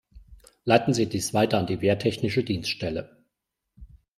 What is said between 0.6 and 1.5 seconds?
Leiten Sie dies